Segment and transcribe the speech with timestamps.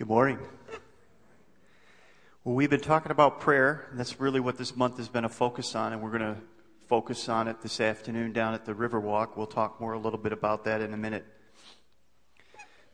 [0.00, 0.38] Good morning.
[2.42, 5.28] Well, we've been talking about prayer, and that's really what this month has been a
[5.28, 6.40] focus on, and we're going to
[6.88, 9.36] focus on it this afternoon down at the Riverwalk.
[9.36, 11.26] We'll talk more a little bit about that in a minute.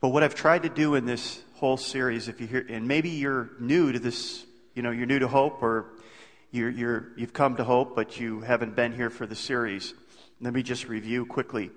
[0.00, 3.10] But what I've tried to do in this whole series, if you hear, and maybe
[3.10, 4.44] you're new to this,
[4.74, 5.92] you know, you're new to Hope, or
[6.50, 9.94] you're, you're, you've come to Hope, but you haven't been here for the series.
[10.40, 11.70] Let me just review quickly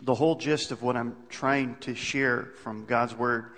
[0.00, 3.50] the whole gist of what I'm trying to share from God's Word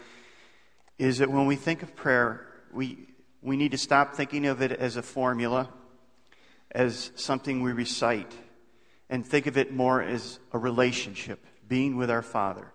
[0.99, 2.99] is that when we think of prayer, we,
[3.43, 5.69] we need to stop thinking of it as a formula,
[6.71, 8.33] as something we recite,
[9.09, 12.73] and think of it more as a relationship, being with our Father.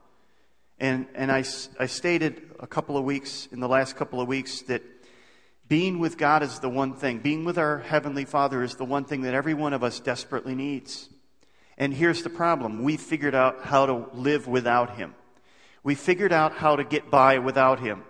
[0.80, 1.44] And, and I,
[1.80, 4.84] I stated a couple of weeks, in the last couple of weeks, that
[5.68, 7.20] being with God is the one thing.
[7.20, 10.54] Being with our Heavenly Father is the one thing that every one of us desperately
[10.54, 11.10] needs.
[11.78, 15.14] And here's the problem we figured out how to live without him.
[15.84, 18.04] We figured out how to get by without him.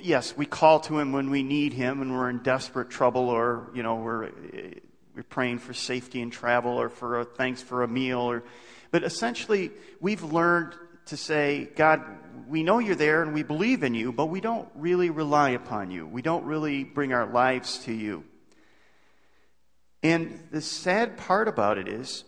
[0.00, 3.70] Yes, we call to him when we need him and we're in desperate trouble or,
[3.74, 4.80] you know, we're, eh,
[5.14, 8.20] we're praying for safety in travel or for a, thanks for a meal.
[8.20, 8.44] Or,
[8.90, 10.74] but essentially, we've learned
[11.06, 12.02] to say, God,
[12.48, 15.90] we know you're there and we believe in you, but we don't really rely upon
[15.90, 16.06] you.
[16.06, 18.24] We don't really bring our lives to you.
[20.02, 22.24] And the sad part about it is,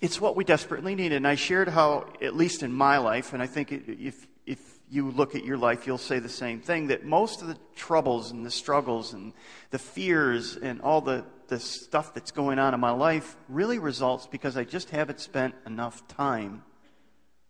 [0.00, 1.12] it's what we desperately need.
[1.12, 5.10] And I shared how, at least in my life, and I think if, if you
[5.10, 8.44] look at your life, you'll say the same thing that most of the troubles and
[8.44, 9.32] the struggles and
[9.70, 14.26] the fears and all the, the stuff that's going on in my life really results
[14.26, 16.64] because I just haven't spent enough time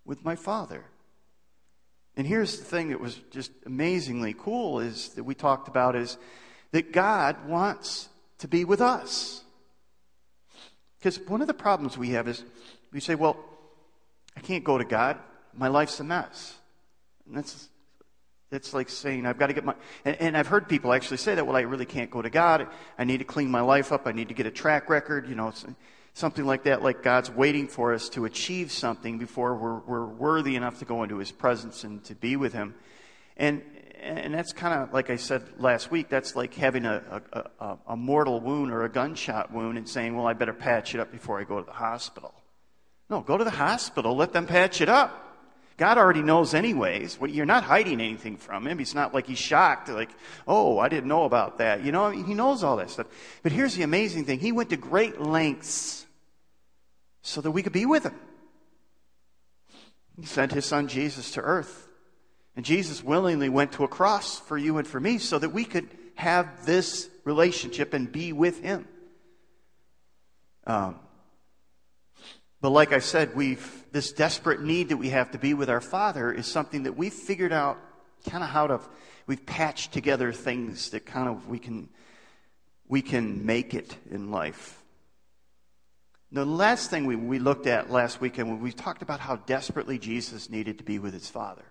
[0.05, 0.85] with my father.
[2.17, 6.19] And here's the thing that was just amazingly cool is that we talked about is
[6.73, 9.43] that God wants to be with us.
[11.01, 12.45] Because one of the problems we have is
[12.93, 13.37] we say, well,
[14.37, 15.19] I can't go to God.
[15.55, 16.55] My life's a mess.
[17.27, 17.69] And that's,
[18.51, 19.75] that's like saying, I've got to get my.
[20.05, 22.69] And, and, I've heard people actually say that, well, I really can't go to God.
[22.99, 24.07] I need to clean my life up.
[24.07, 25.53] I need to get a track record, you know,
[26.13, 30.57] something like that, like God's waiting for us to achieve something before we're, we're worthy
[30.57, 32.75] enough to go into His presence and to be with Him.
[33.37, 33.63] And,
[34.01, 36.09] and that's kind of like I said last week.
[36.09, 37.23] That's like having a,
[37.61, 41.01] a, a, mortal wound or a gunshot wound and saying, "Well, I better patch it
[41.01, 42.35] up before I go to the hospital."
[43.09, 44.17] No, go to the hospital.
[44.17, 45.27] Let them patch it up.
[45.77, 47.19] God already knows, anyways.
[47.29, 48.79] You're not hiding anything from Him.
[48.79, 50.11] He's not like He's shocked, like,
[50.47, 53.07] "Oh, I didn't know about that." You know, He knows all that stuff.
[53.43, 56.07] But here's the amazing thing: He went to great lengths
[57.23, 58.15] so that we could be with Him.
[60.19, 61.89] He sent His Son Jesus to earth
[62.61, 65.65] and Jesus willingly went to a cross for you and for me so that we
[65.65, 68.87] could have this relationship and be with Him.
[70.67, 70.97] Um,
[72.61, 75.81] but like I said, we've this desperate need that we have to be with our
[75.81, 77.79] Father is something that we've figured out
[78.29, 78.81] kind of how to
[79.27, 81.89] we've patched together things that kind of we can
[82.89, 84.83] we can make it in life.
[86.31, 90.51] The last thing we, we looked at last weekend, we talked about how desperately Jesus
[90.51, 91.65] needed to be with his Father.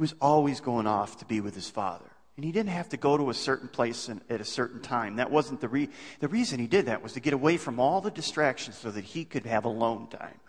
[0.00, 2.06] He was always going off to be with his father.
[2.36, 5.16] And he didn't have to go to a certain place at a certain time.
[5.16, 5.90] That wasn't the re-
[6.20, 9.04] the reason he did that was to get away from all the distractions so that
[9.04, 10.40] he could have alone time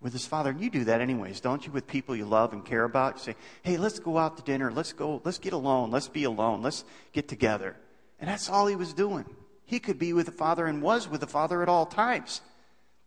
[0.00, 0.48] with his father.
[0.48, 1.72] And you do that anyways, don't you?
[1.72, 3.16] With people you love and care about.
[3.16, 4.72] You say, "Hey, let's go out to dinner.
[4.72, 5.20] Let's go.
[5.24, 5.90] Let's get alone.
[5.90, 6.62] Let's be alone.
[6.62, 6.82] Let's
[7.12, 7.76] get together."
[8.18, 9.26] And that's all he was doing.
[9.66, 12.40] He could be with the father and was with the father at all times.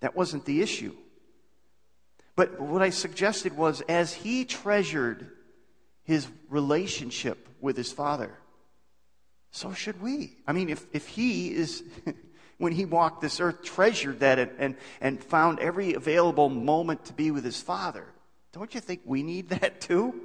[0.01, 0.95] That wasn't the issue.
[2.35, 5.31] But what I suggested was as he treasured
[6.09, 8.31] his relationship with his father.
[9.51, 10.37] So should we.
[10.47, 11.83] I mean, if, if he is,
[12.57, 17.13] when he walked this earth, treasured that and, and, and found every available moment to
[17.13, 18.07] be with his father,
[18.53, 20.19] don't you think we need that too?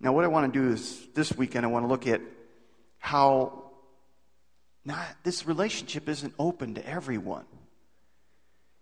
[0.00, 2.22] Now, what I want to do is this weekend, I want to look at
[2.98, 3.72] how
[4.86, 7.44] not, this relationship isn't open to everyone.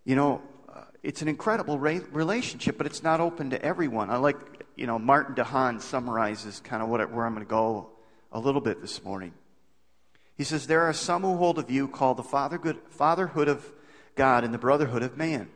[0.05, 0.43] You know,
[0.73, 4.09] uh, it's an incredible re- relationship, but it's not open to everyone.
[4.09, 4.37] I like
[4.81, 7.91] you know, Martin DeHaan summarizes kind of what, where I'm going to go
[8.33, 9.35] a little bit this morning.
[10.39, 13.73] He says, There are some who hold a view called the fatherhood of
[14.15, 15.51] God and the brotherhood of man.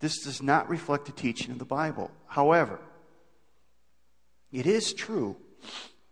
[0.00, 2.10] This does not reflect the teaching of the Bible.
[2.28, 2.80] However,
[4.50, 5.36] it is true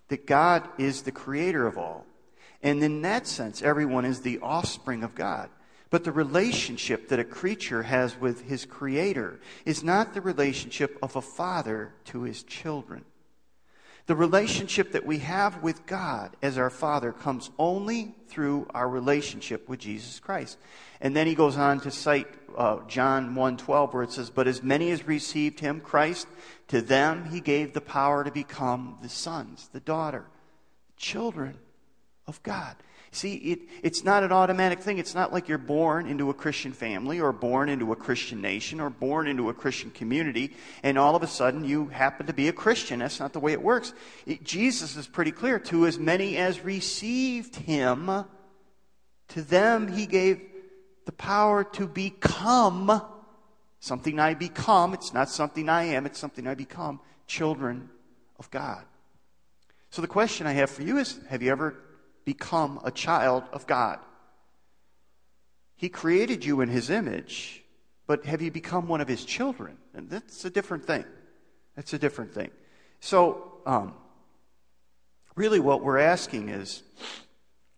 [0.08, 2.04] that God is the creator of all.
[2.62, 5.48] And in that sense, everyone is the offspring of God.
[5.94, 11.14] But the relationship that a creature has with his creator is not the relationship of
[11.14, 13.04] a father to his children.
[14.06, 19.68] The relationship that we have with God as our Father comes only through our relationship
[19.68, 20.58] with Jesus Christ.
[21.00, 22.26] And then he goes on to cite
[22.58, 26.26] uh, John 1:12 where it says, "But as many as received him, Christ,
[26.66, 30.24] to them he gave the power to become the sons, the daughter,
[30.96, 31.56] children
[32.26, 32.74] of God."
[33.14, 34.98] See, it, it's not an automatic thing.
[34.98, 38.80] It's not like you're born into a Christian family or born into a Christian nation
[38.80, 40.52] or born into a Christian community
[40.82, 42.98] and all of a sudden you happen to be a Christian.
[42.98, 43.94] That's not the way it works.
[44.26, 45.60] It, Jesus is pretty clear.
[45.60, 48.10] To as many as received him,
[49.28, 50.42] to them he gave
[51.04, 53.00] the power to become
[53.78, 54.92] something I become.
[54.92, 56.98] It's not something I am, it's something I become.
[57.28, 57.90] Children
[58.40, 58.82] of God.
[59.90, 61.76] So the question I have for you is have you ever
[62.24, 63.98] become a child of God.
[65.76, 67.62] He created you in His image,
[68.06, 69.76] but have you become one of His children?
[69.94, 71.04] And that's a different thing.
[71.76, 72.50] That's a different thing.
[73.00, 73.94] So, um,
[75.34, 76.82] really, what we're asking is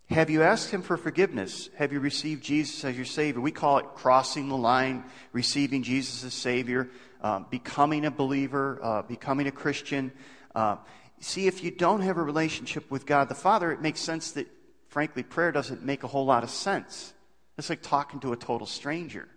[0.09, 1.69] have you asked Him for forgiveness?
[1.75, 3.41] Have you received Jesus as your Savior?
[3.41, 5.03] We call it crossing the line,
[5.33, 6.89] receiving Jesus as Savior,
[7.21, 10.13] uh, becoming a believer, uh, becoming a Christian.
[10.55, 10.77] Uh,
[11.19, 14.47] see, if you don't have a relationship with God the Father, it makes sense that,
[14.89, 17.13] frankly, prayer doesn't make a whole lot of sense.
[17.57, 19.27] It's like talking to a total stranger,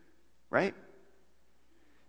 [0.50, 0.74] right?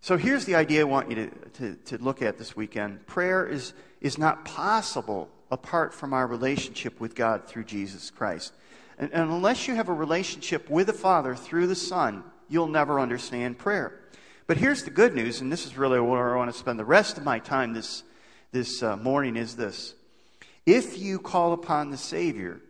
[0.02, 3.06] So here's the idea I want you to, to, to look at this weekend.
[3.06, 8.54] Prayer is, is not possible apart from our relationship with God through Jesus Christ.
[8.98, 13.00] And, and unless you have a relationship with the Father through the Son, you'll never
[13.00, 14.00] understand prayer.
[14.48, 16.86] But here's the good news, and this is really where I want to spend the
[16.86, 18.04] rest of my time this,
[18.52, 19.94] this uh, morning is this.
[20.66, 22.62] If you call upon the Savior,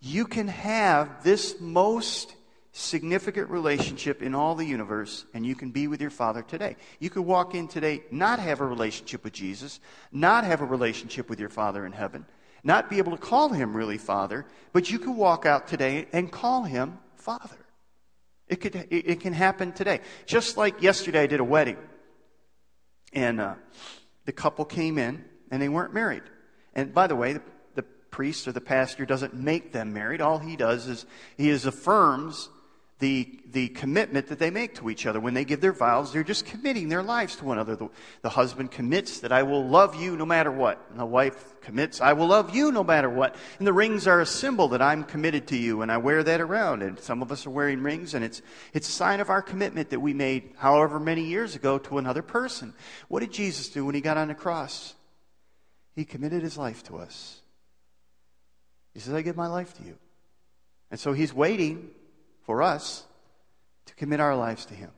[0.00, 2.34] you can have this most
[2.72, 6.76] significant relationship in all the universe, and you can be with your Father today.
[6.98, 9.80] You could walk in today, not have a relationship with Jesus,
[10.12, 12.26] not have a relationship with your Father in heaven,
[12.62, 16.30] not be able to call him really Father, but you could walk out today and
[16.30, 17.56] call him Father.
[18.48, 20.00] It, could, it, it can happen today.
[20.26, 21.78] Just like yesterday, I did a wedding.
[23.12, 23.54] And uh,
[24.24, 26.22] the couple came in and they weren't married.
[26.74, 27.42] And by the way, the,
[27.74, 30.20] the priest or the pastor doesn't make them married.
[30.20, 31.06] All he does is
[31.36, 32.48] he is affirms
[33.00, 35.18] the, the commitment that they make to each other.
[35.18, 37.74] When they give their vows, they're just committing their lives to one another.
[37.74, 37.88] The,
[38.22, 40.80] the, husband commits that I will love you no matter what.
[40.90, 43.34] And the wife commits, I will love you no matter what.
[43.58, 46.40] And the rings are a symbol that I'm committed to you, and I wear that
[46.40, 46.82] around.
[46.82, 48.42] And some of us are wearing rings, and it's,
[48.72, 52.22] it's a sign of our commitment that we made however many years ago to another
[52.22, 52.74] person.
[53.08, 54.94] What did Jesus do when he got on the cross?
[55.96, 57.40] He committed his life to us.
[58.92, 59.98] He says, I give my life to you.
[60.92, 61.90] And so he's waiting
[62.44, 63.04] for us
[63.86, 64.90] to commit our lives to Him.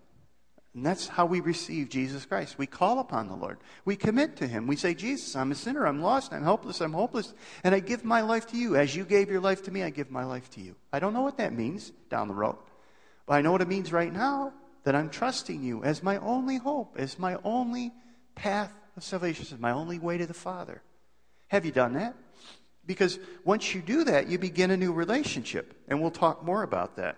[0.75, 2.59] And that's how we receive Jesus Christ.
[2.59, 3.59] We call upon the Lord.
[3.87, 4.67] We commit to Him.
[4.67, 5.87] We say, Jesus, I'm a sinner.
[5.87, 6.35] I'm lost.
[6.35, 6.83] I'm helpless.
[6.83, 7.33] I'm hopeless.
[7.65, 8.77] And I give my life to you.
[8.77, 10.77] As you gave your life to me, I give my life to you.
[10.93, 12.59] I don't know what that means down the road.
[13.25, 14.53] But I know what it means right now
[14.85, 17.93] that I'm trusting you as my only hope, as my only
[18.35, 20.83] path of salvation, as my only way to the Father.
[21.49, 22.15] Have you done that?
[22.85, 25.75] Because once you do that, you begin a new relationship.
[25.89, 27.17] And we'll talk more about that.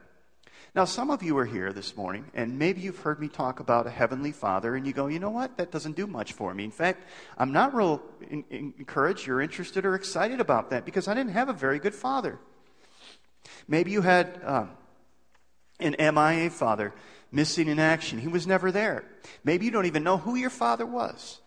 [0.74, 3.86] Now, some of you are here this morning, and maybe you've heard me talk about
[3.86, 5.56] a heavenly father, and you go, you know what?
[5.56, 6.64] That doesn't do much for me.
[6.64, 7.04] In fact,
[7.38, 8.44] I'm not real in-
[8.78, 12.38] encouraged or interested or excited about that because I didn't have a very good father.
[13.66, 14.70] Maybe you had um,
[15.80, 16.92] an MIA father
[17.32, 18.18] missing in action.
[18.18, 19.04] He was never there.
[19.44, 21.40] Maybe you don't even know who your father was.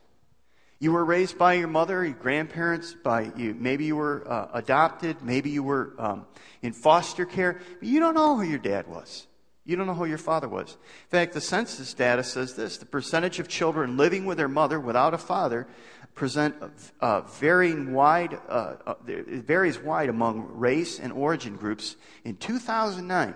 [0.81, 3.53] You were raised by your mother, your grandparents, by you.
[3.53, 5.21] Maybe you were uh, adopted.
[5.21, 6.25] Maybe you were um,
[6.63, 7.61] in foster care.
[7.79, 9.27] But you don't know who your dad was.
[9.63, 10.71] You don't know who your father was.
[10.71, 14.79] In fact, the census data says this: the percentage of children living with their mother
[14.79, 15.67] without a father
[16.15, 16.55] present
[16.99, 18.39] uh, varying wide.
[18.49, 21.95] Uh, uh varies wide among race and origin groups.
[22.25, 23.35] In 2009.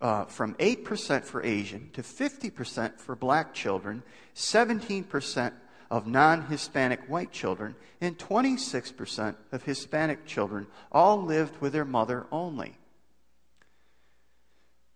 [0.00, 4.02] Uh, from 8% for Asian to 50% for black children,
[4.34, 5.52] 17%
[5.90, 12.26] of non Hispanic white children and 26% of Hispanic children all lived with their mother
[12.30, 12.76] only.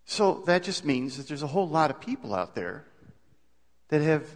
[0.05, 2.85] So that just means that there's a whole lot of people out there
[3.89, 4.27] that have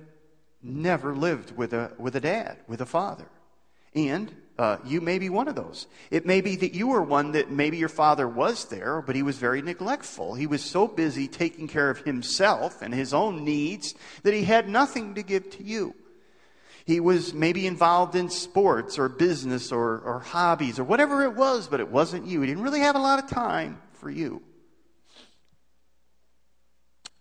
[0.61, 3.27] never lived with a, with a dad, with a father.
[3.95, 5.87] And uh, you may be one of those.
[6.11, 9.23] It may be that you were one that maybe your father was there, but he
[9.23, 10.35] was very neglectful.
[10.35, 14.69] He was so busy taking care of himself and his own needs that he had
[14.69, 15.95] nothing to give to you.
[16.85, 21.67] He was maybe involved in sports or business or, or hobbies or whatever it was,
[21.67, 22.41] but it wasn't you.
[22.41, 24.41] He didn't really have a lot of time for you.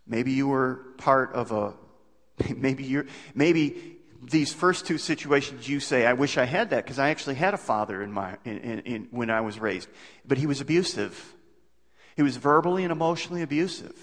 [0.06, 1.75] Maybe you were part of a,
[2.56, 6.99] maybe you're, maybe these first two situations, you say, I wish I had that because
[6.99, 9.88] I actually had a father in my, in, in, in, when I was raised.
[10.25, 11.35] But he was abusive.
[12.16, 13.97] He was verbally and emotionally abusive.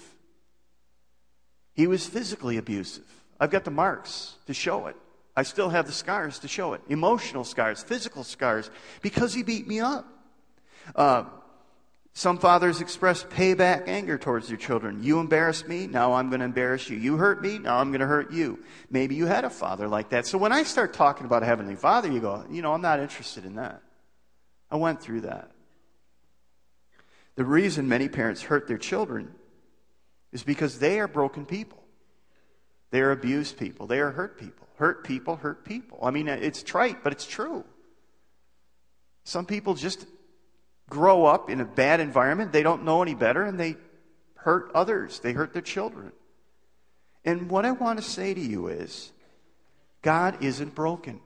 [1.74, 3.04] He was physically abusive.
[3.38, 4.96] I've got the marks to show it.
[5.36, 8.70] I still have the scars to show it emotional scars, physical scars,
[9.00, 10.06] because he beat me up.
[10.94, 11.24] Uh,
[12.12, 15.02] some fathers express payback anger towards their children.
[15.02, 16.96] You embarrassed me, now I'm going to embarrass you.
[16.96, 18.58] You hurt me, now I'm going to hurt you.
[18.90, 20.26] Maybe you had a father like that.
[20.26, 22.98] So when I start talking about a Heavenly Father, you go, you know, I'm not
[22.98, 23.80] interested in that.
[24.70, 25.50] I went through that.
[27.36, 29.32] The reason many parents hurt their children
[30.32, 31.79] is because they are broken people.
[32.90, 33.86] They are abused people.
[33.86, 34.66] They are hurt people.
[34.76, 35.98] Hurt people hurt people.
[36.02, 37.64] I mean, it's trite, but it's true.
[39.24, 40.06] Some people just
[40.88, 42.52] grow up in a bad environment.
[42.52, 43.76] They don't know any better, and they
[44.34, 45.20] hurt others.
[45.20, 46.12] They hurt their children.
[47.24, 49.12] And what I want to say to you is
[50.02, 51.20] God isn't broken,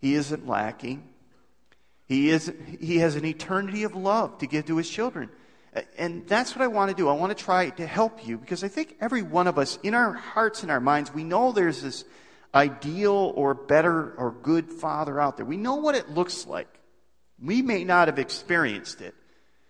[0.00, 1.08] He isn't lacking.
[2.06, 5.30] He, is, he has an eternity of love to give to his children.
[5.98, 7.08] And that's what I want to do.
[7.08, 9.94] I want to try to help you because I think every one of us, in
[9.94, 12.04] our hearts and our minds, we know there's this
[12.54, 15.46] ideal or better or good father out there.
[15.46, 16.68] We know what it looks like.
[17.42, 19.14] We may not have experienced it.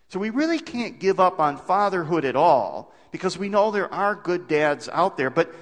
[0.08, 4.14] So we really can't give up on fatherhood at all because we know there are
[4.14, 5.30] good dads out there.
[5.30, 5.54] But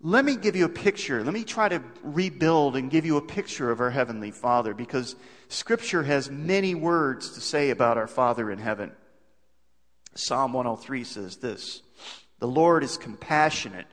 [0.00, 1.22] let me give you a picture.
[1.22, 5.16] Let me try to rebuild and give you a picture of our Heavenly Father because
[5.48, 8.92] Scripture has many words to say about our Father in heaven.
[10.18, 11.82] Psalm 103 says this
[12.38, 13.86] The Lord is compassionate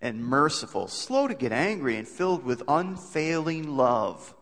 [0.00, 4.34] and merciful, slow to get angry, and filled with unfailing love.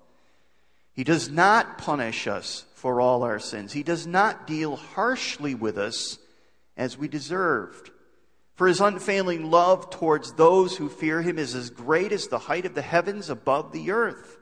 [0.93, 3.73] He does not punish us for all our sins.
[3.73, 6.19] He does not deal harshly with us
[6.77, 7.91] as we deserved.
[8.55, 12.65] For his unfailing love towards those who fear him is as great as the height
[12.65, 14.39] of the heavens above the earth.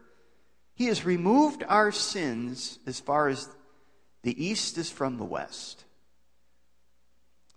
[0.76, 3.48] He has removed our sins as far as
[4.22, 5.84] the east is from the west.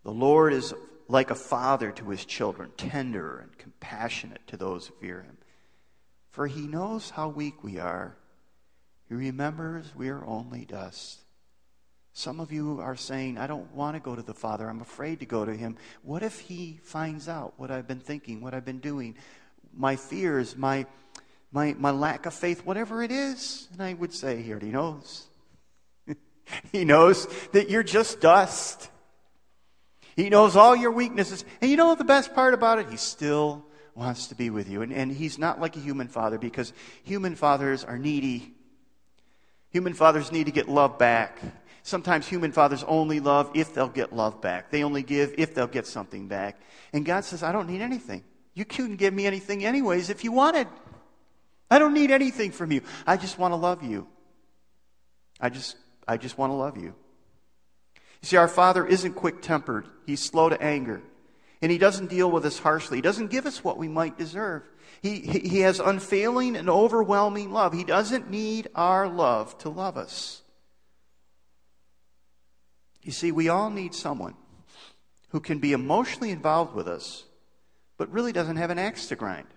[0.08, 0.74] The Lord is
[1.10, 5.38] like a father to his children, tender and compassionate to those who fear him.
[6.32, 8.16] For he knows how weak we are.
[9.10, 11.20] He remembers we are only dust.
[12.14, 14.70] Some of you are saying, I don't want to go to the Father.
[14.70, 15.76] I'm afraid to go to him.
[16.04, 19.18] What if he finds out what I've been thinking, what I've been doing,
[19.76, 20.86] my fears, my,
[21.52, 23.68] my, my lack of faith, whatever it is?
[23.74, 25.28] And I would say, He already knows.
[26.72, 28.90] he knows that you're just dust.
[30.18, 31.46] He knows all your weaknesses.
[31.62, 32.90] And you know the best part about it?
[32.90, 34.82] He still wants to be with you.
[34.82, 38.52] And, and he's not like a human father because human fathers are needy.
[39.70, 41.38] Human fathers need to get love back.
[41.84, 44.72] Sometimes human fathers only love if they'll get love back.
[44.72, 46.60] They only give if they'll get something back.
[46.94, 48.24] And God says, I don't need anything.
[48.56, 50.68] You couldn't give me anything anyways if you wanted.
[51.70, 52.82] I don't need anything from you.
[53.06, 54.08] I just want to love you.
[55.40, 56.96] I just, I just want to love you.
[58.22, 61.02] You see, our Father isn't quick tempered, He's slow to anger.
[61.62, 62.98] And He doesn't deal with us harshly.
[62.98, 64.64] He doesn't give us what we might deserve.
[65.02, 67.74] He, he, he has unfailing and overwhelming love.
[67.74, 70.42] He doesn't need our love to love us.
[73.02, 74.36] You see, we all need someone
[75.30, 77.24] who can be emotionally involved with us,
[77.98, 79.48] but really doesn't have an axe to grind.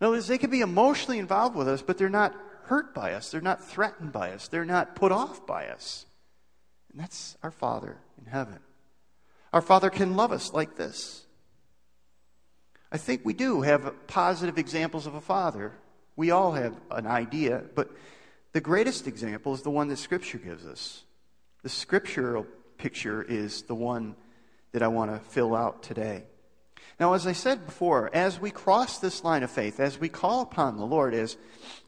[0.00, 3.12] In other words, they can be emotionally involved with us, but they're not hurt by
[3.12, 3.30] us.
[3.30, 4.48] They're not threatened by us.
[4.48, 6.06] They're not put off by us.
[6.96, 8.58] And that's our Father in heaven.
[9.52, 11.26] Our Father can love us like this.
[12.90, 15.72] I think we do have positive examples of a Father.
[16.16, 17.90] We all have an idea, but
[18.54, 21.02] the greatest example is the one that Scripture gives us.
[21.62, 22.46] The scriptural
[22.78, 24.16] picture is the one
[24.72, 26.24] that I want to fill out today.
[26.98, 30.40] Now, as I said before, as we cross this line of faith, as we call
[30.40, 31.36] upon the Lord, as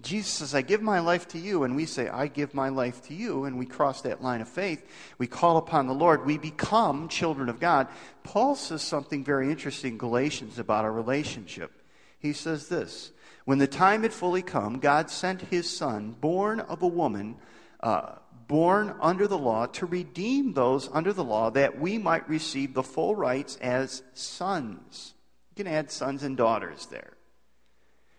[0.02, 3.00] Jesus says, I give my life to you, and we say, I give my life
[3.04, 4.86] to you, and we cross that line of faith,
[5.16, 7.88] we call upon the Lord, we become children of God.
[8.22, 11.72] Paul says something very interesting in Galatians about our relationship.
[12.18, 13.10] He says this
[13.46, 17.36] When the time had fully come, God sent his Son, born of a woman,
[17.80, 18.16] uh,
[18.48, 22.82] born under the law to redeem those under the law that we might receive the
[22.82, 25.14] full rights as sons.
[25.50, 27.12] You can add sons and daughters there.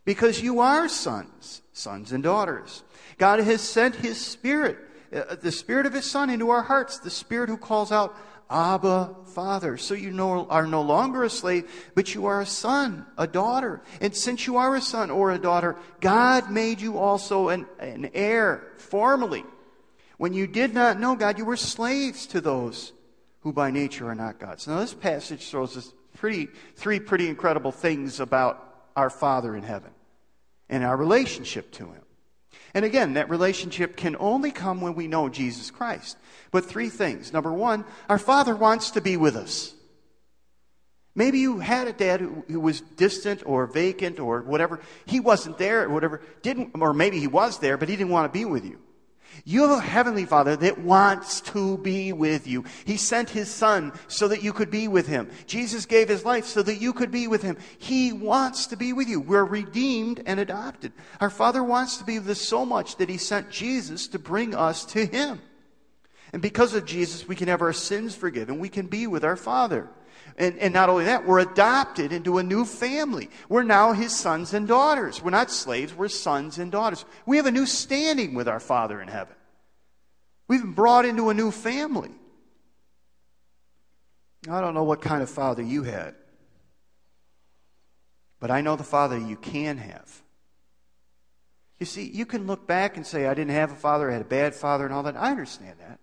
[0.06, 2.84] Because you are sons, sons and daughters.
[3.18, 4.78] God has sent His Spirit,
[5.14, 8.16] uh, the Spirit of His Son, into our hearts, the Spirit who calls out,
[8.52, 9.78] Abba, Father.
[9.78, 13.82] So you no, are no longer a slave, but you are a son, a daughter.
[14.02, 18.10] And since you are a son or a daughter, God made you also an, an
[18.16, 19.44] heir formally
[20.20, 22.92] when you did not know God, you were slaves to those
[23.40, 24.68] who by nature are not God's.
[24.68, 28.62] Now, this passage throws us pretty, three pretty incredible things about
[28.98, 29.92] our Father in heaven
[30.68, 32.02] and our relationship to Him.
[32.74, 36.18] And again, that relationship can only come when we know Jesus Christ.
[36.52, 37.32] But three things.
[37.32, 39.74] Number one, our Father wants to be with us.
[41.16, 44.82] Maybe you had a dad who, who, was distant or vacant or whatever.
[45.06, 46.22] He wasn't there or whatever.
[46.42, 48.80] Didn't, or maybe he was there, but he didn't want to be with you.
[49.46, 52.66] You have a heavenly Father that wants to be with you.
[52.86, 55.30] He sent His Son so that you could be with Him.
[55.46, 57.58] Jesus gave His life so that you could be with Him.
[57.78, 59.20] He wants to be with you.
[59.20, 60.92] We're redeemed and adopted.
[61.20, 64.54] Our Father wants to be with us so much that He sent Jesus to bring
[64.54, 65.42] us to Him.
[66.32, 68.60] And because of Jesus, we can have our sins forgiven.
[68.60, 69.90] We can be with our Father.
[70.38, 73.30] And, and not only that, we're adopted into a new family.
[73.50, 75.22] We're now his sons and daughters.
[75.22, 77.04] We're not slaves, we're sons and daughters.
[77.26, 79.36] We have a new standing with our Father in heaven.
[80.48, 82.12] We've been brought into a new family.
[84.50, 86.16] I don't know what kind of father you had,
[88.40, 90.22] but I know the father you can have.
[91.78, 94.22] You see, you can look back and say, I didn't have a father, I had
[94.22, 95.18] a bad father, and all that.
[95.18, 96.00] I understand that.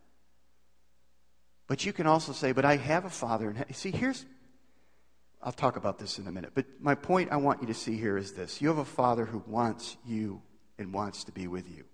[1.67, 3.49] But you can also say, but I have a father.
[3.49, 4.25] And see, here's,
[5.43, 6.53] I'll talk about this in a minute.
[6.55, 9.25] But my point I want you to see here is this you have a father
[9.25, 10.43] who wants you
[10.79, 11.85] and wants to be with you.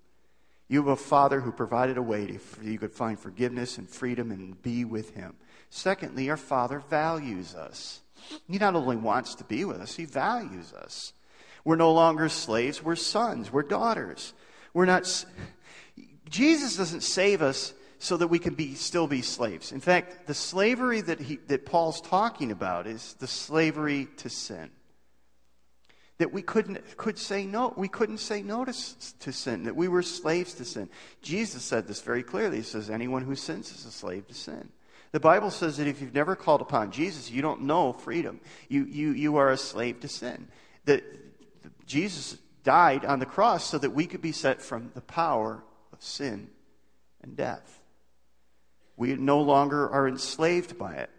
[0.67, 4.31] You have a father who provided a way to, you could find forgiveness and freedom
[4.31, 5.35] and be with him.
[5.69, 8.01] Secondly, our father values us.
[8.47, 11.13] He not only wants to be with us, he values us.
[11.65, 14.33] We're no longer slaves, we're sons, we're daughters.
[14.73, 15.25] We're not.
[16.29, 19.71] Jesus doesn't save us so that we can be, still be slaves.
[19.71, 24.69] In fact, the slavery that, he, that Paul's talking about is the slavery to sin.
[26.17, 28.73] That we couldn't, could say no, we couldn't say no to,
[29.19, 30.89] to sin, that we were slaves to sin.
[31.21, 32.57] Jesus said this very clearly.
[32.57, 34.69] He says, Anyone who sins is a slave to sin.
[35.13, 38.41] The Bible says that if you've never called upon Jesus, you don't know freedom.
[38.67, 40.49] You, you, you are a slave to sin.
[40.85, 41.03] That
[41.85, 46.03] Jesus died on the cross so that we could be set from the power of
[46.03, 46.49] sin
[47.21, 47.79] and death.
[48.97, 51.09] We no longer are enslaved by it.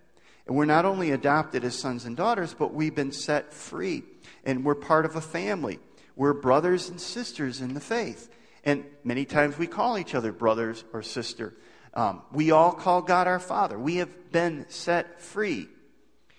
[0.47, 4.03] And we're not only adopted as sons and daughters, but we've been set free.
[4.45, 5.79] And we're part of a family.
[6.17, 8.31] We're brothers and sisters in the faith.
[8.63, 11.55] And many times we call each other brothers or sister.
[11.95, 13.79] Um, we all call God our Father.
[13.79, 15.69] We have been set free.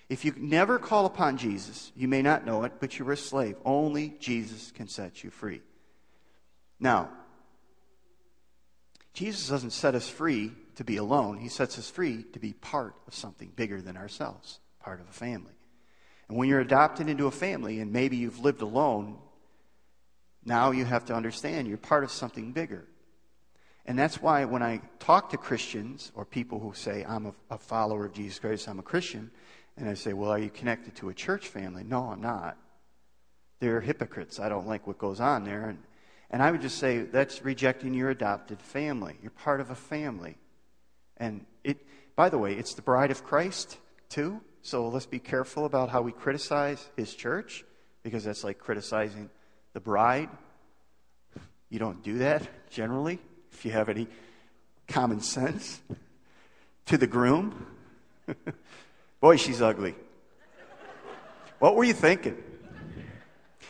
[0.07, 3.55] If you never call upon Jesus, you may not know it, but you're a slave.
[3.65, 5.61] Only Jesus can set you free.
[6.79, 7.09] Now,
[9.13, 11.37] Jesus doesn't set us free to be alone.
[11.37, 15.13] He sets us free to be part of something bigger than ourselves, part of a
[15.13, 15.53] family.
[16.27, 19.17] And when you're adopted into a family and maybe you've lived alone,
[20.43, 22.85] now you have to understand you're part of something bigger.
[23.85, 27.57] And that's why when I talk to Christians or people who say, I'm a, a,
[27.57, 29.29] follower of Jesus Christ, I'm a Christian,
[29.77, 31.83] and I say, Well, are you connected to a church family?
[31.83, 32.57] No, I'm not.
[33.59, 34.39] They're hypocrites.
[34.39, 35.69] I don't like what goes on there.
[35.69, 35.79] And,
[36.31, 39.17] and I would just say, That's rejecting your adopted family.
[39.21, 40.37] You're part of a family.
[41.17, 43.77] And it, by the way, it's the bride of Christ
[44.09, 44.41] too.
[44.61, 47.63] So let's be careful about how we criticize his church
[48.03, 49.29] because that's like criticizing
[49.73, 50.29] the bride.
[51.69, 53.19] You don't do that generally
[53.51, 54.07] if you have any
[54.87, 55.81] common sense.
[56.87, 57.65] To the groom.
[59.21, 59.95] Boy, she's ugly.
[61.59, 62.37] What were you thinking?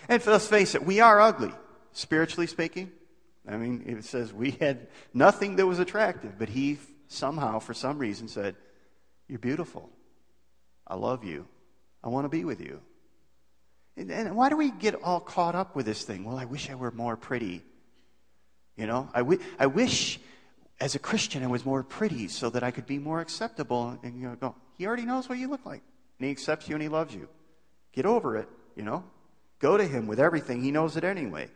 [0.09, 1.51] And let's face it, we are ugly,
[1.93, 2.91] spiritually speaking.
[3.47, 6.77] I mean, it says we had nothing that was attractive, but he
[7.07, 8.55] somehow, for some reason, said,
[9.27, 9.89] You're beautiful.
[10.87, 11.47] I love you.
[12.03, 12.81] I want to be with you.
[13.97, 16.23] And, and why do we get all caught up with this thing?
[16.23, 17.63] Well, I wish I were more pretty.
[18.75, 20.19] You know, I, w- I wish
[20.79, 23.97] as a Christian I was more pretty so that I could be more acceptable.
[24.03, 25.81] And you know, go, He already knows what you look like.
[26.19, 27.29] And He accepts you and He loves you.
[27.93, 29.03] Get over it, you know.
[29.59, 30.61] Go to Him with everything.
[30.61, 31.49] He knows it anyway.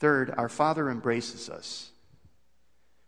[0.00, 1.90] Third, our Father embraces us.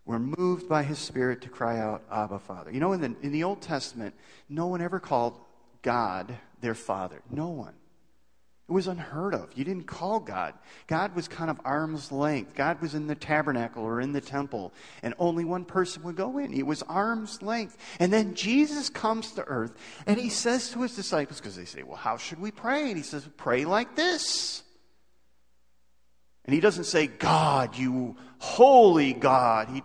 [0.05, 2.71] We're moved by his spirit to cry out, Abba, Father.
[2.71, 4.15] You know, in the, in the Old Testament,
[4.49, 5.39] no one ever called
[5.81, 7.21] God their father.
[7.29, 7.73] No one.
[8.71, 9.49] It was unheard of.
[9.53, 10.53] You didn't call God.
[10.87, 12.55] God was kind of arm's length.
[12.55, 14.71] God was in the tabernacle or in the temple,
[15.03, 16.53] and only one person would go in.
[16.53, 17.77] It was arm's length.
[17.99, 19.75] And then Jesus comes to earth,
[20.07, 22.87] and he says to his disciples, because they say, Well, how should we pray?
[22.87, 24.63] And he says, Pray like this.
[26.45, 29.69] And he doesn't say, God, you holy God.
[29.69, 29.83] He,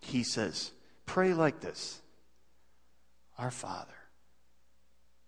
[0.00, 0.72] he says,
[1.06, 2.00] pray like this
[3.38, 3.92] Our Father.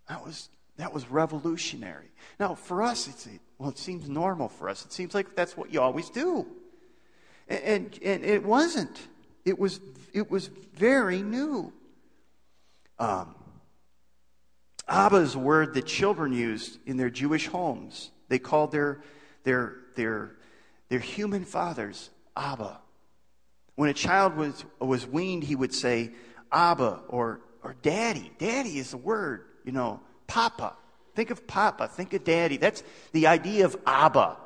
[0.09, 2.11] That was, that was revolutionary.
[2.41, 4.85] Now, for us, it's, well, it seems normal for us.
[4.85, 6.47] It seems like that's what you always do.
[7.49, 9.01] And, and, and it wasn't.
[9.45, 9.81] It was,
[10.13, 11.73] it was very new.
[12.99, 13.35] Um,
[14.89, 18.11] Abba is a word that children used in their Jewish homes.
[18.29, 19.03] They called their,
[19.45, 20.37] their, their,
[20.93, 22.79] their human fathers Abba.
[23.77, 26.11] When a child was, was weaned, he would say
[26.53, 28.31] Abba or, or Daddy.
[28.37, 30.77] Daddy is a word, you know, Papa.
[31.15, 31.89] Think of Papa.
[31.89, 32.59] Think of Daddy.
[32.59, 34.37] That's the idea of Abba.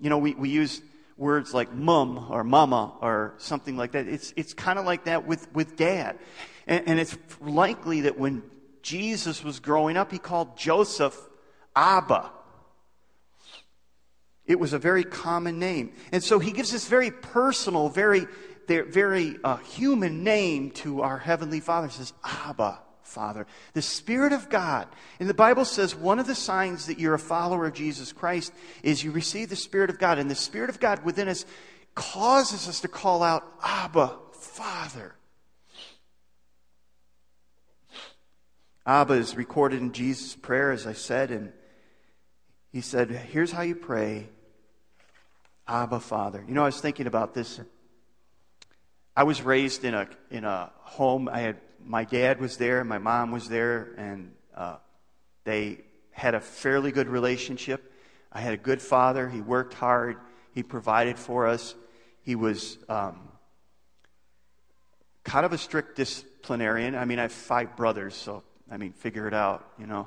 [0.00, 0.80] You know, we, we use
[1.18, 4.08] words like mum or mama or something like that.
[4.08, 6.18] It's, it's kind of like that with, with dad.
[6.66, 8.44] And, and it's likely that when
[8.80, 11.20] Jesus was growing up, he called Joseph
[11.76, 12.30] Abba.
[14.52, 15.94] It was a very common name.
[16.12, 18.26] And so he gives this very personal, very,
[18.68, 21.88] very uh, human name to our Heavenly Father.
[21.88, 23.46] He says, Abba, Father.
[23.72, 24.88] The Spirit of God.
[25.18, 28.52] And the Bible says one of the signs that you're a follower of Jesus Christ
[28.82, 30.18] is you receive the Spirit of God.
[30.18, 31.46] And the Spirit of God within us
[31.94, 35.14] causes us to call out, Abba, Father.
[38.84, 41.54] Abba is recorded in Jesus' prayer, as I said, and
[42.72, 44.28] he said, Here's how you pray,
[45.72, 46.44] Abba, Father.
[46.46, 47.58] You know, I was thinking about this.
[49.16, 51.30] I was raised in a, in a home.
[51.30, 54.76] I had, my dad was there, my mom was there, and uh,
[55.44, 55.78] they
[56.10, 57.90] had a fairly good relationship.
[58.30, 59.30] I had a good father.
[59.30, 60.18] He worked hard,
[60.52, 61.74] he provided for us.
[62.20, 63.30] He was um,
[65.24, 66.94] kind of a strict disciplinarian.
[66.94, 70.06] I mean, I have five brothers, so I mean, figure it out, you know.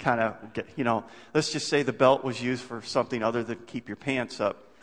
[0.00, 3.44] Kind of, get, you know, let's just say the belt was used for something other
[3.44, 4.74] than keep your pants up.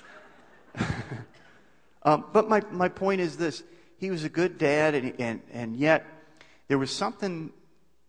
[2.04, 3.64] um, but my, my point is this
[3.98, 6.06] he was a good dad, and, and, and yet
[6.68, 7.52] there was something,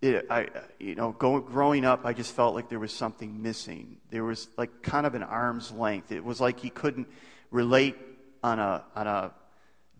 [0.03, 3.97] it, I, you know, go, growing up, I just felt like there was something missing.
[4.11, 6.13] There was like kind of an arm's length.
[6.13, 7.09] It was like he couldn't
[7.51, 7.97] relate
[8.43, 9.33] on a, on a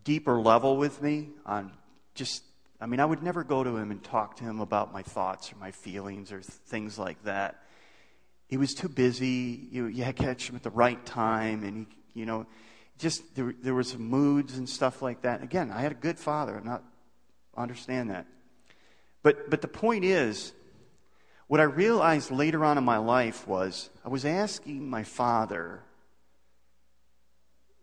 [0.05, 1.73] deeper level with me, on
[2.15, 2.43] just
[2.81, 5.53] I mean, I would never go to him and talk to him about my thoughts
[5.53, 7.65] or my feelings or things like that.
[8.47, 9.69] He was too busy.
[9.71, 12.47] You, you had to catch him at the right time, and he, you know,
[12.99, 15.43] just there, there some moods and stuff like that.
[15.43, 16.57] Again, I had a good father.
[16.57, 16.83] I'm not
[17.57, 18.27] understand that,
[19.23, 20.53] but but the point is,
[21.49, 25.83] what I realized later on in my life was I was asking my father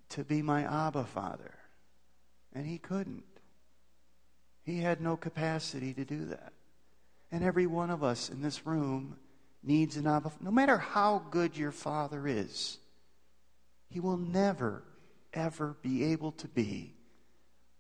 [0.10, 1.54] to be my Abba father,
[2.54, 3.35] and he couldn't.
[4.66, 6.54] He had no capacity to do that.
[7.32, 9.18] And every one of us in this room
[9.64, 10.32] needs an Abba.
[10.42, 12.78] No matter how good your father is,
[13.90, 14.84] he will never,
[15.34, 16.94] ever be able to be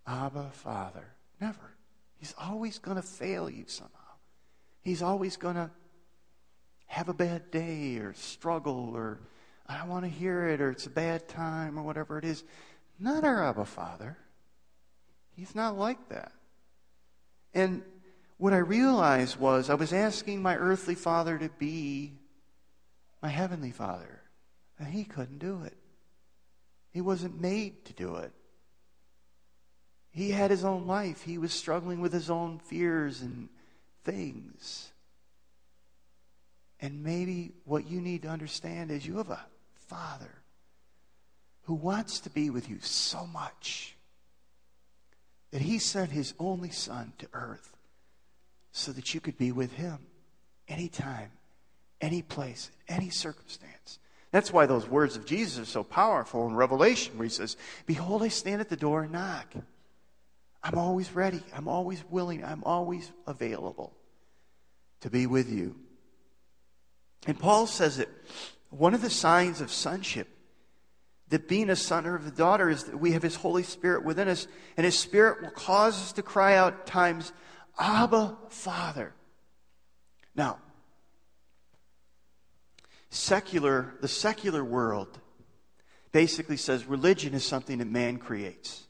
[0.05, 1.05] Abba Father.
[1.41, 1.75] Never.
[2.17, 3.91] He's always going to fail you somehow.
[4.81, 5.71] He's always going to
[6.87, 9.19] have a bad day or struggle or
[9.67, 12.43] I don't want to hear it or it's a bad time or whatever it is.
[12.99, 14.17] Not our Abba Father.
[15.35, 16.31] He's not like that.
[17.55, 17.83] And
[18.37, 22.13] what I realized was I was asking my earthly father to be
[23.23, 24.21] my heavenly father,
[24.77, 25.77] and he couldn't do it.
[26.91, 28.33] He wasn't made to do it.
[30.11, 33.49] He had his own life, he was struggling with his own fears and
[34.03, 34.91] things.
[36.79, 39.45] And maybe what you need to understand is you have a
[39.87, 40.43] father
[41.63, 43.94] who wants to be with you so much
[45.55, 47.77] that he sent his only son to earth
[48.73, 49.99] so that you could be with him
[50.67, 51.31] anytime,
[52.01, 53.99] any place, any circumstance.
[54.31, 58.21] That's why those words of Jesus are so powerful in Revelation, where he says, Behold,
[58.21, 59.53] I stand at the door and knock.
[60.61, 61.41] I'm always ready.
[61.55, 62.43] I'm always willing.
[62.43, 63.93] I'm always available
[64.99, 65.77] to be with you.
[67.27, 68.09] And Paul says that
[68.71, 70.27] one of the signs of sonship
[71.29, 74.27] that being a son or a daughter is that we have His Holy Spirit within
[74.27, 77.33] us, and His Spirit will cause us to cry out times,
[77.79, 79.13] Abba, Father.
[80.35, 80.59] Now,
[83.09, 85.19] secular, the secular world
[86.11, 88.83] basically says religion is something that man creates.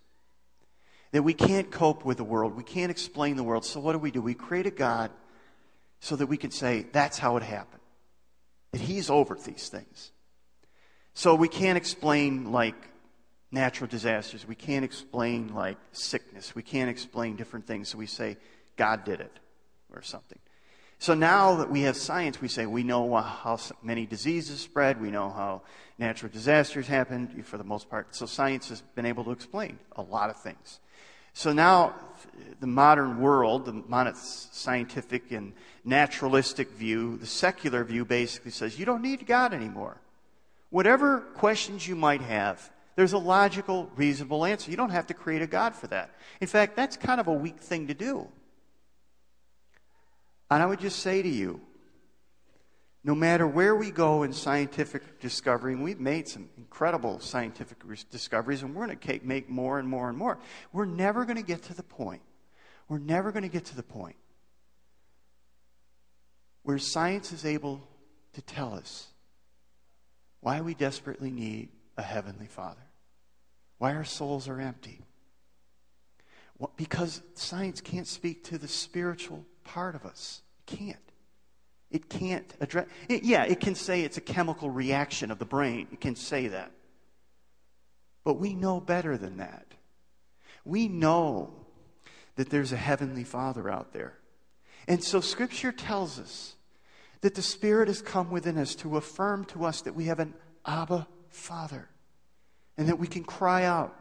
[1.12, 3.64] That we can't cope with the world, we can't explain the world.
[3.64, 4.22] So what do we do?
[4.22, 5.12] We create a God
[6.02, 7.82] so that we can say, that's how it happened.
[8.74, 10.12] That He's over these things.
[11.16, 12.76] So we can't explain like
[13.50, 14.46] natural disasters.
[14.46, 16.54] We can't explain like sickness.
[16.54, 17.88] We can't explain different things.
[17.88, 18.36] So we say,
[18.76, 19.32] God did it
[19.94, 20.38] or something.
[21.00, 25.02] So now that we have science, we say we know how many diseases spread.
[25.02, 25.62] We know how
[25.98, 28.14] natural disasters happen for the most part.
[28.14, 30.82] So science has been able to explain a lot of things.
[31.32, 31.96] So now
[32.60, 35.54] the modern world, the modern scientific and
[35.86, 40.02] naturalistic view, the secular view basically says you don't need God anymore.
[40.70, 44.72] Whatever questions you might have, there's a logical, reasonable answer.
[44.72, 46.16] You don't have to create a God for that.
[46.42, 48.28] In fact, that's kind of a weak thing to do.
[50.50, 51.62] And I would just say to you,
[53.04, 57.78] no matter where we go in scientific discovery, we've made some incredible scientific
[58.10, 60.40] discoveries, and we're going to make more and more and more,
[60.74, 62.22] we're never going to get to the point.
[62.88, 64.16] We're never going to get to the point
[66.64, 67.88] where science is able
[68.34, 69.08] to tell us
[70.46, 72.88] why we desperately need a heavenly Father,
[73.80, 75.02] why our souls are empty.
[76.78, 80.44] Because science can't speak to the spiritual part of us.
[80.60, 81.12] It can't.
[81.90, 82.86] It can't address.
[83.10, 85.88] It, yeah, it can say it's a chemical reaction of the brain.
[85.92, 86.72] It can say that.
[88.24, 89.66] But we know better than that.
[90.64, 91.56] We know
[92.36, 94.14] that there's a heavenly Father out there.
[94.88, 96.56] And so Scripture tells us
[97.22, 100.34] that the Spirit has come within us to affirm to us that we have an
[100.66, 101.90] Abba Father
[102.78, 103.96] and that we can cry out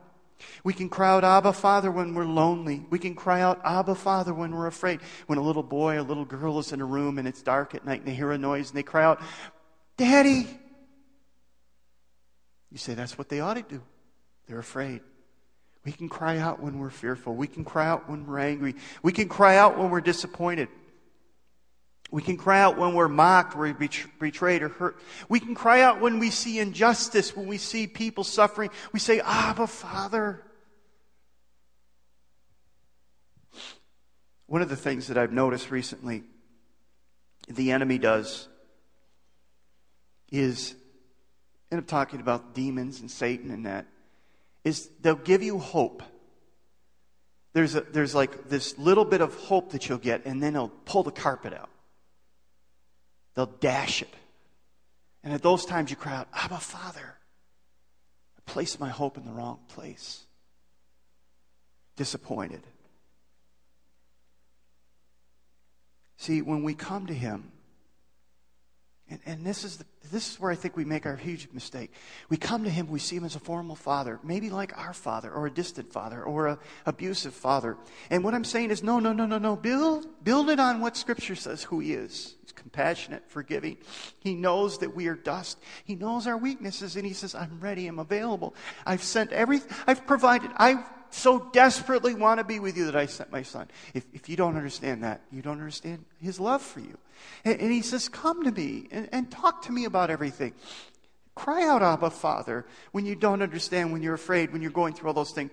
[0.63, 2.85] we can cry out, Abba, Father, when we're lonely.
[2.91, 5.01] We can cry out, Abba, Father, when we're afraid.
[5.27, 7.85] When a little boy or little girl is in a room and it's dark at
[7.85, 9.21] night and they hear a noise and they cry out,
[9.97, 10.47] Daddy.
[12.71, 13.83] You say that's what they ought to do.
[14.47, 15.01] They're afraid.
[15.85, 17.35] We can cry out when we're fearful.
[17.35, 18.75] We can cry out when we're angry.
[19.03, 20.69] We can cry out when we're disappointed.
[22.15, 25.01] We can cry out when we're mocked, we're betrayed, or hurt.
[25.29, 28.71] We can cry out when we see injustice, when we see people suffering.
[28.93, 30.41] We say, Abba, Father.
[34.47, 36.23] One of the things that I've noticed recently
[37.49, 38.47] the enemy does
[40.31, 40.77] is,
[41.73, 43.87] and I'm talking about demons and Satan and that,
[44.63, 46.05] is they'll give you hope.
[47.55, 50.69] There's, a, there's like this little bit of hope that you'll get, and then they'll
[50.85, 51.71] pull the carpet out.
[53.35, 54.15] They'll dash it.
[55.23, 57.15] And at those times you cry out, Abba, Father.
[58.37, 60.25] I placed my hope in the wrong place.
[61.97, 62.63] Disappointed.
[66.17, 67.53] See, when we come to Him,
[69.15, 71.93] and, and this, is the, this is where I think we make our huge mistake.
[72.29, 75.31] We come to Him, we see Him as a formal father, maybe like our father,
[75.31, 77.77] or a distant father, or an abusive father.
[78.11, 79.55] And what I'm saying is, no, no, no, no, no.
[79.55, 82.35] Build, build it on what Scripture says who He is.
[82.43, 83.77] He's compassionate, forgiving.
[84.19, 85.59] He knows that we are dust.
[85.85, 88.55] He knows our weaknesses, and He says, I'm ready, I'm available.
[88.85, 93.07] I've sent everything, I've provided, I've so desperately want to be with you that I
[93.07, 93.69] sent my son.
[93.95, 96.99] If, if you don't understand that, you don't understand his love for you.
[97.45, 100.55] And, and he says, Come to me and, and talk to me about everything.
[101.35, 105.09] Cry out, Abba, Father, when you don't understand, when you're afraid, when you're going through
[105.09, 105.51] all those things.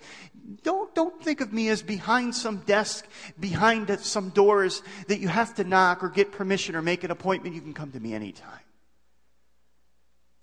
[0.64, 3.08] Don't, don't think of me as behind some desk,
[3.40, 7.56] behind some doors that you have to knock or get permission or make an appointment.
[7.56, 8.60] You can come to me anytime.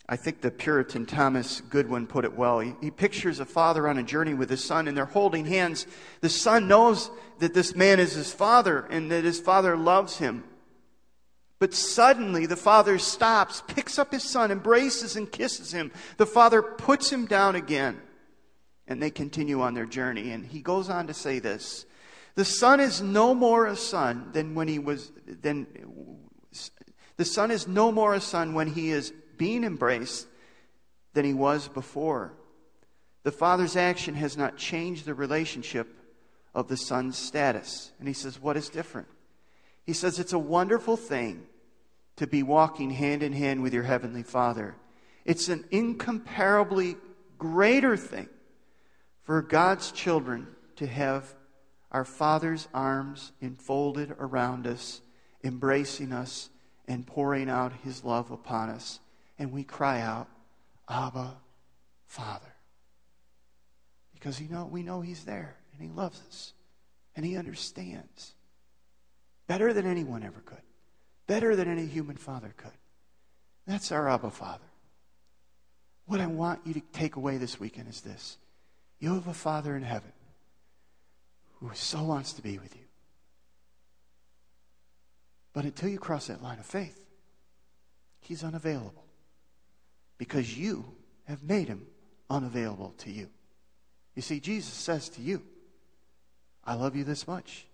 [0.09, 2.61] I think the Puritan Thomas Goodwin put it well.
[2.61, 5.87] He, he, pictures a father on a journey with his son, and they're holding hands.
[6.23, 10.45] The son knows that this man is his father and that his father loves him.
[11.59, 15.91] But suddenly the father stops, picks up his son, embraces and kisses him.
[16.17, 18.01] The father puts him down again,
[18.87, 20.31] and they continue on their journey.
[20.31, 21.85] And he goes on to say this
[22.37, 25.67] The son is no more a son than when he was, than,
[27.17, 30.29] the son is no more a son when he is being embraced
[31.15, 32.35] than he was before.
[33.25, 35.89] The father's action has not changed the relationship
[36.55, 37.91] of the son's status.
[37.99, 39.09] And he says, What is different?
[39.89, 41.47] He says, It's a wonderful thing
[42.17, 44.77] to be walking hand in hand with your heavenly Father.
[45.25, 46.99] It's an incomparably
[47.39, 48.29] greater thing
[49.23, 50.47] for God's children
[50.77, 51.35] to have
[51.91, 55.01] our Father's arms enfolded around us,
[55.43, 56.51] embracing us,
[56.87, 59.01] and pouring out His love upon us
[59.39, 60.29] and we cry out,
[60.87, 61.35] Abba,
[62.05, 62.55] Father.
[64.13, 66.53] Because you know, we know He's there and He loves us
[67.17, 68.35] and He understands
[69.49, 70.63] better than anyone ever could,
[71.27, 72.71] better than any human father could.
[73.67, 74.65] That's our Abba Father.
[76.07, 78.39] What I want you to take away this weekend is this
[79.01, 80.13] you have a Father in heaven
[81.55, 82.83] who so wants to be with you.
[85.53, 87.05] But until you cross that line of faith,
[88.21, 89.05] He's unavailable
[90.19, 90.85] because you
[91.25, 91.87] have made him
[92.29, 93.29] unavailable to you.
[94.15, 95.43] You see, Jesus says to you,
[96.65, 97.67] I love you this much.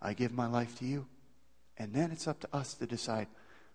[0.00, 1.06] I give my life to you.
[1.80, 3.26] And then it's up to us to decide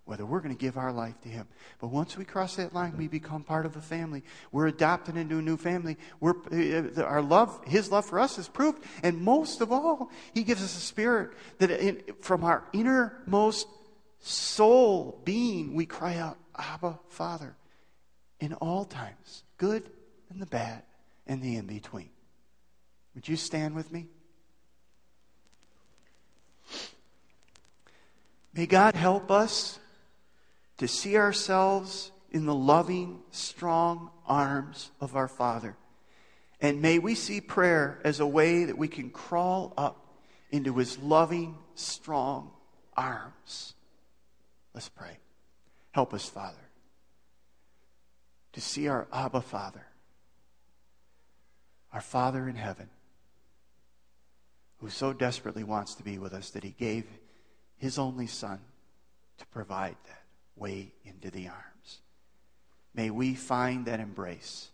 [0.06, 1.48] whether we're going to give our life to him.
[1.80, 4.22] But once we cross that line, we become part of a family.
[4.52, 5.98] We're adopted into a new family.
[6.20, 8.84] We're, uh, our love, his love for us is proved.
[9.02, 13.68] And most of all, he gives us a spirit that in, from our innermost
[14.20, 17.58] soul being, we cry out, Abba, Father
[18.40, 19.90] in all times, good
[20.30, 20.84] and the bad
[21.26, 22.12] and the in between.
[23.16, 24.10] Would you stand with me?
[28.56, 29.80] May God help us
[30.78, 35.76] to see ourselves in the loving, strong arms of our Father.
[36.62, 40.98] And may we see prayer as a way that we can crawl up into his
[41.00, 42.52] loving, strong
[42.96, 43.74] arms.
[44.74, 45.18] Let's pray.
[45.92, 46.70] Help us, Father,
[48.54, 49.86] to see our Abba Father,
[51.92, 52.90] our Father in heaven,
[54.78, 57.06] who so desperately wants to be with us that he gave
[57.78, 58.60] his only Son
[59.38, 60.24] to provide that
[60.56, 62.00] way into the arms.
[62.94, 64.70] May we find that embrace.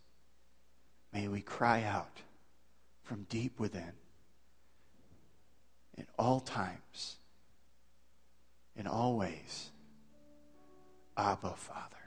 [1.12, 2.22] May we cry out
[3.04, 3.94] from deep within
[5.98, 7.18] in all times,
[8.76, 9.70] in all ways,
[11.18, 12.02] Abba, Father.